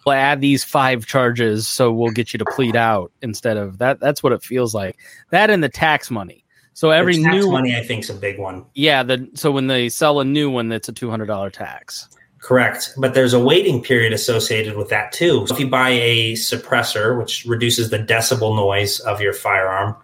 we'll 0.04 0.14
add 0.14 0.40
these 0.40 0.64
five 0.64 1.06
charges, 1.06 1.66
so 1.66 1.92
we'll 1.92 2.12
get 2.12 2.32
you 2.32 2.38
to 2.38 2.44
plead 2.44 2.76
out 2.76 3.12
instead 3.22 3.56
of 3.56 3.78
that. 3.78 4.00
That's 4.00 4.22
what 4.22 4.32
it 4.32 4.42
feels 4.42 4.74
like. 4.74 4.98
That 5.30 5.50
and 5.50 5.62
the 5.62 5.68
tax 5.68 6.10
money. 6.10 6.44
So 6.74 6.90
every 6.90 7.18
new 7.18 7.50
money, 7.50 7.76
I 7.76 7.84
think, 7.84 8.02
is 8.02 8.10
a 8.10 8.14
big 8.14 8.38
one. 8.38 8.66
Yeah. 8.74 9.04
The, 9.04 9.30
so 9.34 9.52
when 9.52 9.68
they 9.68 9.88
sell 9.88 10.20
a 10.20 10.24
new 10.24 10.50
one, 10.50 10.68
that's 10.68 10.88
a 10.88 10.92
two 10.92 11.08
hundred 11.08 11.26
dollar 11.26 11.48
tax. 11.48 12.08
Correct. 12.38 12.92
But 12.98 13.14
there's 13.14 13.32
a 13.32 13.38
waiting 13.38 13.82
period 13.82 14.12
associated 14.12 14.76
with 14.76 14.88
that 14.90 15.12
too. 15.12 15.46
So 15.46 15.54
if 15.54 15.60
you 15.60 15.68
buy 15.68 15.90
a 15.90 16.32
suppressor, 16.34 17.16
which 17.18 17.44
reduces 17.46 17.90
the 17.90 17.98
decibel 17.98 18.54
noise 18.54 19.00
of 19.00 19.20
your 19.20 19.32
firearm, 19.32 19.96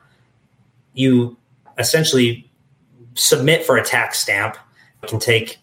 you 0.95 1.37
essentially 1.77 2.51
submit 3.15 3.65
for 3.67 3.77
a 3.77 3.85
tax 3.85 4.21
stamp. 4.21 4.57
It 5.03 5.09
can 5.09 5.19
take 5.19 5.59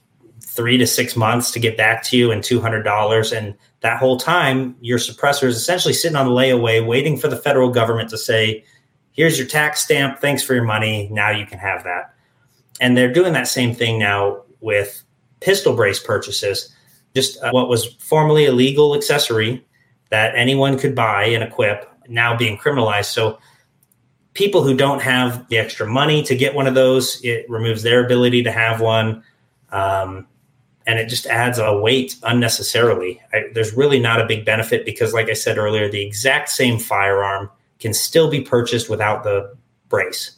three 0.58 0.78
to 0.78 0.88
six 0.88 1.16
months 1.16 1.52
to 1.52 1.60
get 1.60 1.78
back 1.78 2.04
to 2.04 2.18
you 2.18 2.32
and 2.32 2.42
$200. 2.42 3.38
And 3.38 3.56
that 3.82 4.00
whole 4.00 4.18
time, 4.18 4.76
your 4.82 4.98
suppressor 4.98 5.44
is 5.44 5.56
essentially 5.56 5.94
sitting 5.94 6.18
on 6.18 6.26
the 6.26 6.34
layaway, 6.34 6.86
waiting 6.86 7.16
for 7.16 7.28
the 7.28 7.38
federal 7.38 7.70
government 7.70 8.10
to 8.10 8.18
say, 8.18 8.66
here's 9.12 9.38
your 9.38 9.48
tax 9.48 9.84
stamp. 9.84 10.20
Thanks 10.20 10.42
for 10.42 10.56
your 10.56 10.64
money. 10.64 11.08
Now 11.12 11.30
you 11.30 11.46
can 11.46 11.60
have 11.60 11.84
that. 11.84 12.14
And 12.82 12.98
they're 12.98 13.14
doing 13.14 13.34
that 13.34 13.48
same 13.48 13.74
thing 13.74 14.00
now 14.00 14.42
with 14.60 15.04
pistol 15.40 15.76
brace 15.76 16.02
purchases, 16.02 16.74
just 17.16 17.42
uh, 17.44 17.52
what 17.52 17.70
was 17.70 17.94
formerly 18.00 18.48
a 18.48 18.52
legal 18.52 18.96
accessory 18.96 19.64
that 20.10 20.36
anyone 20.36 20.78
could 20.80 20.96
buy 20.96 21.26
and 21.26 21.44
equip, 21.44 21.88
now 22.10 22.36
being 22.36 22.58
criminalized. 22.58 23.12
So 23.14 23.38
people 24.34 24.64
who 24.64 24.76
don't 24.76 25.02
have 25.02 25.48
the 25.50 25.60
extra 25.60 25.86
money 25.86 26.24
to 26.24 26.36
get 26.36 26.56
one 26.56 26.66
of 26.66 26.74
those, 26.74 27.24
it 27.24 27.48
removes 27.48 27.84
their 27.84 28.04
ability 28.04 28.44
to 28.44 28.52
have 28.52 28.82
one. 28.82 29.24
Um, 29.72 30.28
and 30.88 30.98
it 30.98 31.10
just 31.10 31.26
adds 31.28 31.60
a 31.60 31.78
weight 31.78 32.16
unnecessarily. 32.24 33.22
I, 33.34 33.44
there's 33.54 33.74
really 33.74 34.00
not 34.00 34.22
a 34.22 34.26
big 34.26 34.46
benefit 34.46 34.86
because, 34.86 35.14
like 35.14 35.30
I 35.30 35.34
said 35.34 35.58
earlier, 35.58 35.92
the 35.92 36.02
exact 36.02 36.50
same 36.50 36.80
firearm 36.80 37.50
can 37.80 37.94
still 37.94 38.32
be 38.32 38.42
purchased 38.42 38.90
without 38.90 39.24
the 39.24 39.56
brace. 39.90 40.32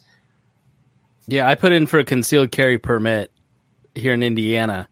Yeah, 1.28 1.48
I 1.48 1.54
put 1.54 1.72
in 1.72 1.86
for 1.86 2.00
a 2.00 2.04
concealed 2.04 2.50
carry 2.50 2.78
permit 2.78 3.30
here 3.94 4.12
in 4.12 4.22
Indiana. 4.22 4.88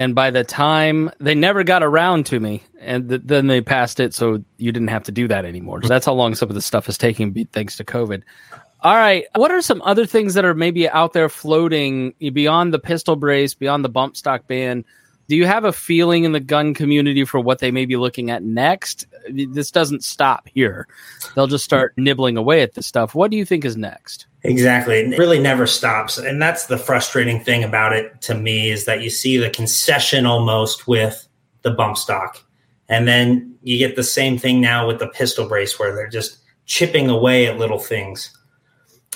And 0.00 0.14
by 0.14 0.30
the 0.30 0.44
time 0.44 1.10
they 1.18 1.34
never 1.34 1.64
got 1.64 1.82
around 1.82 2.26
to 2.26 2.38
me, 2.38 2.62
and 2.80 3.08
th- 3.08 3.22
then 3.24 3.48
they 3.48 3.60
passed 3.60 3.98
it, 3.98 4.14
so 4.14 4.44
you 4.56 4.70
didn't 4.70 4.88
have 4.88 5.02
to 5.04 5.12
do 5.12 5.26
that 5.26 5.44
anymore. 5.44 5.82
So 5.82 5.88
that's 5.88 6.06
how 6.06 6.12
long 6.12 6.36
some 6.36 6.48
of 6.48 6.54
the 6.54 6.62
stuff 6.62 6.88
is 6.88 6.96
taking, 6.96 7.34
thanks 7.52 7.76
to 7.78 7.84
COVID. 7.84 8.22
All 8.80 8.94
right, 8.94 9.24
what 9.34 9.50
are 9.50 9.60
some 9.60 9.82
other 9.82 10.06
things 10.06 10.34
that 10.34 10.44
are 10.44 10.54
maybe 10.54 10.88
out 10.88 11.12
there 11.12 11.28
floating 11.28 12.14
beyond 12.32 12.72
the 12.72 12.78
pistol 12.78 13.16
brace, 13.16 13.54
beyond 13.54 13.84
the 13.84 13.88
bump 13.88 14.16
stock 14.16 14.46
ban? 14.46 14.84
Do 15.28 15.36
you 15.36 15.46
have 15.46 15.64
a 15.64 15.72
feeling 15.72 16.24
in 16.24 16.32
the 16.32 16.40
gun 16.40 16.72
community 16.72 17.24
for 17.24 17.38
what 17.38 17.58
they 17.58 17.70
may 17.70 17.84
be 17.84 17.96
looking 17.96 18.30
at 18.30 18.42
next? 18.42 19.06
This 19.30 19.70
doesn't 19.70 20.04
stop 20.04 20.48
here; 20.54 20.86
they'll 21.34 21.48
just 21.48 21.64
start 21.64 21.92
nibbling 21.96 22.36
away 22.36 22.62
at 22.62 22.74
this 22.74 22.86
stuff. 22.86 23.14
What 23.14 23.30
do 23.30 23.36
you 23.36 23.44
think 23.44 23.64
is 23.64 23.76
next? 23.76 24.26
Exactly. 24.44 25.00
It 25.00 25.18
really 25.18 25.40
never 25.40 25.66
stops. 25.66 26.16
And 26.16 26.40
that's 26.40 26.66
the 26.66 26.78
frustrating 26.78 27.42
thing 27.42 27.64
about 27.64 27.92
it 27.92 28.20
to 28.22 28.34
me 28.34 28.70
is 28.70 28.84
that 28.84 29.02
you 29.02 29.10
see 29.10 29.36
the 29.36 29.50
concession 29.50 30.24
almost 30.24 30.86
with 30.86 31.26
the 31.62 31.72
bump 31.72 31.98
stock. 31.98 32.42
And 32.88 33.06
then 33.06 33.56
you 33.62 33.76
get 33.76 33.96
the 33.96 34.04
same 34.04 34.38
thing 34.38 34.60
now 34.60 34.86
with 34.86 34.98
the 35.00 35.08
pistol 35.08 35.48
brace 35.48 35.78
where 35.78 35.94
they're 35.94 36.08
just 36.08 36.38
chipping 36.64 37.10
away 37.10 37.46
at 37.46 37.58
little 37.58 37.78
things. 37.78 38.37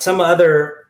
Some 0.03 0.21
other 0.21 0.87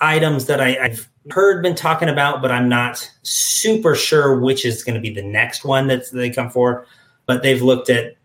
items 0.00 0.46
that 0.46 0.60
I, 0.60 0.72
have 0.88 1.08
heard 1.30 1.62
been 1.62 1.74
talking 1.74 2.08
about, 2.08 2.42
but 2.42 2.50
I'm 2.50 2.68
not 2.68 3.10
super 3.22 3.94
sure 3.94 4.38
which 4.40 4.64
is 4.64 4.82
going 4.82 4.94
to 4.94 5.00
be 5.00 5.10
the 5.10 5.22
next 5.22 5.64
one 5.64 5.86
that 5.86 6.10
they 6.12 6.30
come 6.30 6.50
for. 6.50 6.86
But 7.26 7.42
they've 7.42 7.62
looked 7.62 7.90
at 7.90 8.16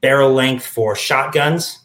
barrel 0.00 0.32
length 0.32 0.66
for 0.66 0.94
shotguns 0.96 1.78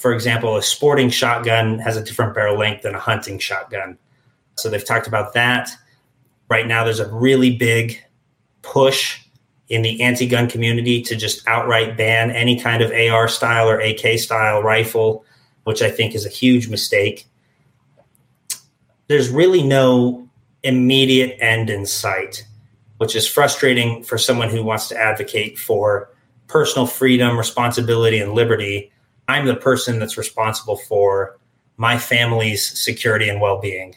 for 0.00 0.14
example, 0.14 0.56
a 0.56 0.62
sporting 0.62 1.10
shotgun 1.10 1.78
has 1.80 1.98
a 1.98 2.02
different 2.02 2.34
barrel 2.34 2.56
length 2.56 2.82
than 2.82 2.94
a 2.94 2.98
hunting 2.98 3.38
shotgun. 3.38 3.98
So 4.56 4.70
they've 4.70 4.84
talked 4.84 5.06
about 5.06 5.34
that. 5.34 5.68
Right 6.48 6.66
now, 6.66 6.84
there's 6.84 7.00
a 7.00 7.12
really 7.12 7.54
big 7.54 8.02
push 8.62 9.20
in 9.68 9.82
the 9.82 10.00
anti 10.00 10.26
gun 10.26 10.48
community 10.48 11.02
to 11.02 11.14
just 11.14 11.46
outright 11.46 11.98
ban 11.98 12.30
any 12.30 12.58
kind 12.58 12.82
of 12.82 12.90
AR 12.92 13.28
style 13.28 13.68
or 13.68 13.78
AK 13.78 14.18
style 14.18 14.62
rifle, 14.62 15.22
which 15.64 15.82
I 15.82 15.90
think 15.90 16.14
is 16.14 16.26
a 16.26 16.30
huge 16.30 16.68
mistake. 16.68 17.26
There's 19.08 19.28
really 19.28 19.62
no 19.62 20.28
immediate 20.62 21.36
end 21.40 21.70
in 21.70 21.86
sight, 21.86 22.46
which 22.98 23.16
is 23.16 23.26
frustrating 23.26 24.02
for 24.02 24.18
someone 24.18 24.50
who 24.50 24.62
wants 24.62 24.88
to 24.88 24.96
advocate 24.96 25.58
for 25.58 26.10
personal 26.46 26.86
freedom, 26.86 27.38
responsibility, 27.38 28.18
and 28.18 28.32
liberty 28.32 28.92
I'm 29.30 29.46
the 29.46 29.54
person 29.54 30.00
that's 30.00 30.18
responsible 30.18 30.76
for 30.76 31.38
my 31.76 31.98
family's 31.98 32.66
security 32.78 33.28
and 33.28 33.40
well 33.40 33.60
being. 33.60 33.94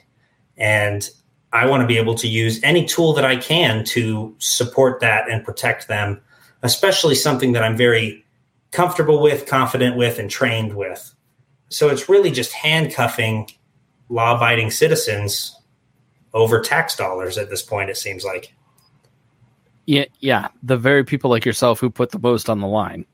And 0.57 1.09
I 1.51 1.65
want 1.65 1.81
to 1.81 1.87
be 1.87 1.97
able 1.97 2.13
to 2.15 2.27
use 2.27 2.63
any 2.63 2.85
tool 2.85 3.13
that 3.13 3.25
I 3.25 3.37
can 3.37 3.83
to 3.85 4.35
support 4.37 4.99
that 4.99 5.27
and 5.29 5.43
protect 5.43 5.87
them, 5.87 6.21
especially 6.61 7.15
something 7.15 7.53
that 7.53 7.63
I'm 7.63 7.75
very 7.75 8.23
comfortable 8.69 9.21
with, 9.21 9.47
confident 9.47 9.97
with, 9.97 10.19
and 10.19 10.29
trained 10.29 10.75
with. 10.75 11.15
So 11.73 11.89
it's 11.89 12.07
really 12.07 12.31
just 12.31 12.53
handcuffing 12.53 13.49
law 14.09 14.35
abiding 14.35 14.71
citizens 14.71 15.59
over 16.33 16.59
tax 16.61 16.95
dollars 16.95 17.37
at 17.37 17.49
this 17.49 17.61
point, 17.61 17.89
it 17.89 17.97
seems 17.97 18.23
like. 18.23 18.53
Yeah, 19.85 20.05
yeah. 20.19 20.47
The 20.63 20.77
very 20.77 21.03
people 21.03 21.29
like 21.29 21.45
yourself 21.45 21.79
who 21.79 21.89
put 21.89 22.11
the 22.11 22.19
most 22.19 22.49
on 22.49 22.59
the 22.59 22.67
line 22.67 23.05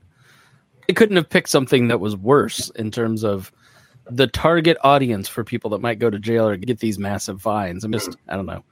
they 0.90 0.94
couldn't 0.94 1.18
have 1.18 1.30
picked 1.30 1.50
something 1.50 1.88
that 1.90 2.00
was 2.00 2.18
worse 2.18 2.72
in 2.72 2.90
terms 2.90 3.24
of 3.24 3.52
the 4.10 4.26
target 4.26 4.76
audience 4.84 5.28
for 5.28 5.44
people 5.44 5.70
that 5.70 5.82
might 5.82 6.00
go 6.00 6.10
to 6.10 6.18
jail 6.18 6.48
or 6.48 6.58
get 6.58 6.80
these 6.80 6.98
massive 6.98 7.44
fines. 7.44 7.84
I'm 7.84 7.92
just, 7.92 8.18
I 8.28 8.36
don't 8.36 8.48
know. 8.48 8.64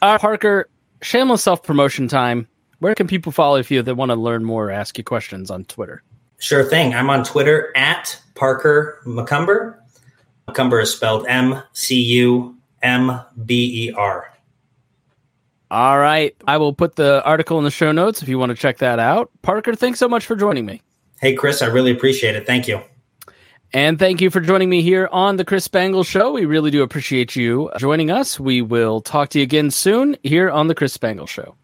Uh, 0.00 0.16
Parker, 0.16 0.68
shameless 1.02 1.42
self 1.42 1.64
promotion 1.64 2.06
time. 2.06 2.46
Where 2.78 2.94
can 2.94 3.08
people 3.08 3.32
follow 3.32 3.56
if 3.56 3.72
you 3.72 3.82
want 3.82 4.10
to 4.10 4.14
learn 4.14 4.44
more 4.44 4.68
or 4.68 4.70
ask 4.70 4.96
you 4.96 5.02
questions 5.02 5.50
on 5.50 5.64
Twitter? 5.64 6.04
Sure 6.38 6.64
thing. 6.64 6.94
I'm 6.94 7.10
on 7.10 7.24
Twitter 7.24 7.72
at 7.76 8.20
Parker 8.34 9.00
McCumber. 9.06 9.78
McCumber 10.48 10.82
is 10.82 10.92
spelled 10.92 11.26
M 11.26 11.62
C 11.72 12.00
U 12.00 12.56
M 12.82 13.20
B 13.44 13.88
E 13.88 13.92
R. 13.92 14.30
All 15.70 15.98
right. 15.98 16.36
I 16.46 16.58
will 16.58 16.72
put 16.72 16.96
the 16.96 17.24
article 17.24 17.58
in 17.58 17.64
the 17.64 17.70
show 17.70 17.90
notes 17.92 18.22
if 18.22 18.28
you 18.28 18.38
want 18.38 18.50
to 18.50 18.56
check 18.56 18.78
that 18.78 18.98
out. 18.98 19.30
Parker, 19.42 19.74
thanks 19.74 19.98
so 19.98 20.08
much 20.08 20.26
for 20.26 20.36
joining 20.36 20.66
me. 20.66 20.82
Hey, 21.20 21.34
Chris, 21.34 21.62
I 21.62 21.66
really 21.66 21.90
appreciate 21.90 22.36
it. 22.36 22.46
Thank 22.46 22.68
you. 22.68 22.80
And 23.72 23.98
thank 23.98 24.20
you 24.20 24.30
for 24.30 24.40
joining 24.40 24.70
me 24.70 24.82
here 24.82 25.08
on 25.10 25.36
the 25.36 25.44
Chris 25.44 25.64
Spangle 25.64 26.04
Show. 26.04 26.30
We 26.30 26.44
really 26.44 26.70
do 26.70 26.82
appreciate 26.82 27.34
you 27.34 27.72
joining 27.78 28.08
us. 28.08 28.38
We 28.38 28.62
will 28.62 29.00
talk 29.00 29.30
to 29.30 29.40
you 29.40 29.42
again 29.42 29.72
soon 29.72 30.16
here 30.22 30.48
on 30.48 30.68
the 30.68 30.76
Chris 30.76 30.92
Spangle 30.92 31.26
Show. 31.26 31.56